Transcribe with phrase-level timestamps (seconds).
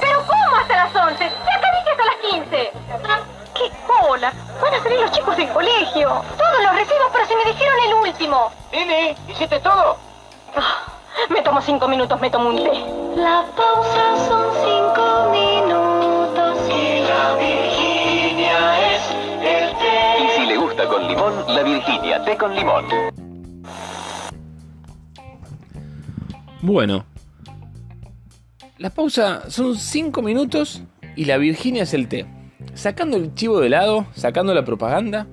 [0.00, 1.18] ¿Pero cómo hasta las 11?
[1.18, 2.72] Ya acá dije hasta las 15.
[3.54, 4.32] ¡Qué cola!
[4.62, 6.22] Van a salir los chicos del colegio.
[6.38, 8.52] Todos los recibos, pero si me dijeron el último.
[8.70, 9.96] Lili, ¿hiciste todo?
[10.56, 10.84] Ah,
[11.28, 12.72] me tomo cinco minutos, me tomo un té.
[13.16, 19.02] La pausa son cinco minutos y la Virginia es
[19.42, 20.18] el té.
[20.22, 23.09] Y si le gusta con limón, la Virginia, té con limón.
[26.62, 27.06] Bueno.
[28.78, 30.82] La pausa son 5 minutos
[31.16, 32.26] y la Virginia es el té.
[32.74, 35.26] Sacando el chivo de lado, sacando la propaganda,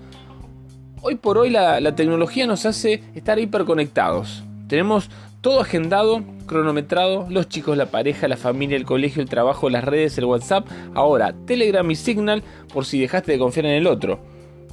[1.02, 4.44] hoy por hoy la, tecnología nos hace estar hiperconectados.
[4.68, 5.10] Tenemos
[5.42, 10.18] todo agendado, cronometrado, los chicos, la pareja, la familia, el colegio, el trabajo, las redes,
[10.18, 14.20] el WhatsApp, ahora Telegram y Signal por si dejaste de confiar en el otro.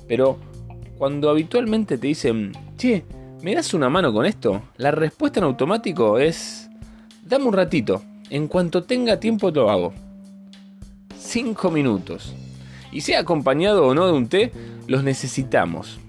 [0.08, 0.38] Pero
[0.98, 3.04] cuando habitualmente te dicen, che,
[3.44, 4.62] ¿me das una mano con esto?
[4.78, 6.70] La respuesta en automático es,
[7.26, 9.92] dame un ratito, en cuanto tenga tiempo lo hago.
[11.18, 12.34] 5 minutos.
[12.90, 14.50] Y sea acompañado o no de un té,
[14.86, 16.00] los necesitamos.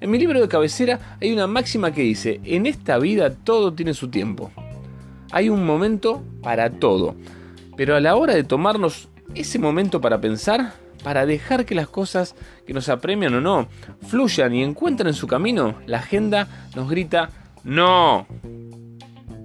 [0.00, 3.94] En mi libro de cabecera hay una máxima que dice, en esta vida todo tiene
[3.94, 4.50] su tiempo.
[5.30, 7.16] Hay un momento para todo.
[7.78, 10.74] Pero a la hora de tomarnos ese momento para pensar,
[11.06, 12.34] para dejar que las cosas
[12.66, 13.68] que nos apremian o no
[14.08, 17.30] fluyan y encuentren su camino, la agenda nos grita,
[17.62, 18.26] no.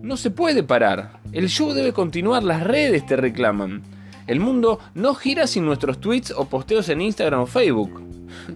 [0.02, 1.20] No se puede parar.
[1.32, 3.84] El show debe continuar, las redes te reclaman.
[4.26, 8.02] El mundo no gira sin nuestros tweets o posteos en Instagram o Facebook.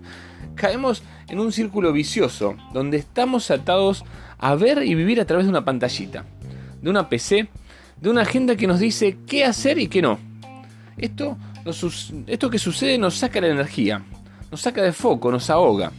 [0.55, 4.03] Caemos en un círculo vicioso, donde estamos atados
[4.39, 6.25] a ver y vivir a través de una pantallita,
[6.81, 7.49] de una PC,
[8.01, 10.17] de una agenda que nos dice qué hacer y qué no.
[10.97, 14.03] Esto, esto que sucede nos saca la energía,
[14.51, 15.91] nos saca de foco, nos ahoga.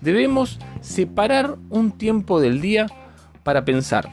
[0.00, 2.86] Debemos separar un tiempo del día
[3.42, 4.10] para pensar,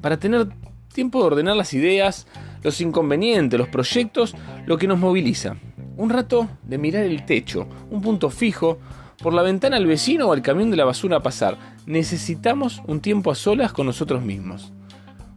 [0.00, 0.48] para tener
[0.92, 2.26] tiempo de ordenar las ideas,
[2.62, 4.34] los inconvenientes, los proyectos,
[4.66, 5.56] lo que nos moviliza.
[5.96, 8.78] Un rato de mirar el techo, un punto fijo,
[9.22, 11.56] por la ventana al vecino o al camión de la basura a pasar.
[11.86, 14.72] Necesitamos un tiempo a solas con nosotros mismos.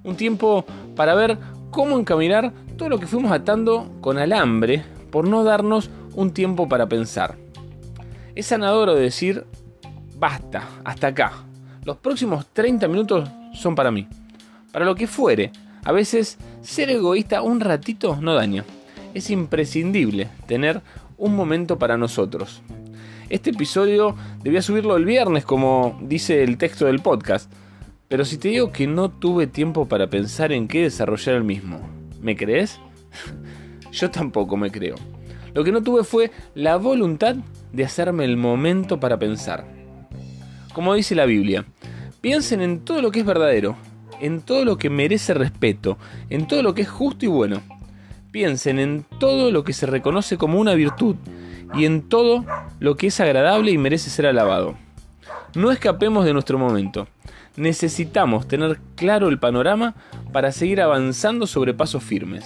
[0.04, 0.66] Un tiempo
[0.96, 1.38] para ver
[1.72, 6.88] cómo encaminar todo lo que fuimos atando con alambre por no darnos un tiempo para
[6.88, 7.36] pensar.
[8.36, 9.44] Es sanador decir,
[10.16, 11.34] basta, hasta acá.
[11.84, 14.08] Los próximos 30 minutos son para mí.
[14.72, 15.52] Para lo que fuere.
[15.84, 18.64] A veces ser egoísta un ratito no daña.
[19.14, 20.82] Es imprescindible tener
[21.18, 22.62] un momento para nosotros.
[23.30, 27.52] Este episodio debía subirlo el viernes, como dice el texto del podcast.
[28.08, 31.99] Pero si te digo que no tuve tiempo para pensar en qué desarrollar el mismo,
[32.22, 32.80] ¿me crees?
[33.92, 34.96] Yo tampoco me creo.
[35.54, 37.36] Lo que no tuve fue la voluntad
[37.74, 39.66] de hacerme el momento para pensar.
[40.74, 41.66] Como dice la Biblia,
[42.22, 43.76] piensen en todo lo que es verdadero,
[44.22, 45.98] en todo lo que merece respeto,
[46.30, 47.62] en todo lo que es justo y bueno.
[48.32, 51.16] Piensen en todo lo que se reconoce como una virtud
[51.74, 52.46] y en todo
[52.80, 54.78] lo que es agradable y merece ser alabado.
[55.56, 57.08] No escapemos de nuestro momento.
[57.56, 59.96] Necesitamos tener claro el panorama
[60.32, 62.46] para seguir avanzando sobre pasos firmes.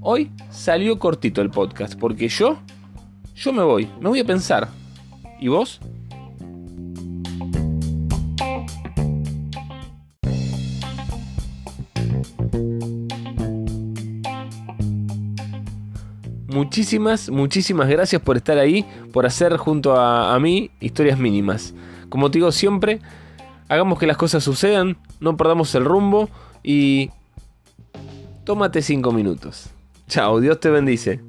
[0.00, 2.58] Hoy salió cortito el podcast porque yo,
[3.36, 4.68] yo me voy, me voy a pensar.
[5.40, 5.80] ¿Y vos?
[16.48, 21.74] Muchísimas, muchísimas gracias por estar ahí, por hacer junto a, a mí historias mínimas.
[22.14, 23.00] Como te digo siempre,
[23.66, 26.28] hagamos que las cosas sucedan, no perdamos el rumbo
[26.62, 27.10] y
[28.44, 29.70] tómate cinco minutos.
[30.06, 31.20] Chao, Dios te bendice.